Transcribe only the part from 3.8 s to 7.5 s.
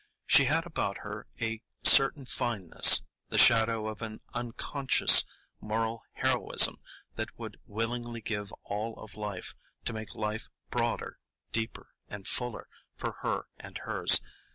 of an unconscious moral heroism that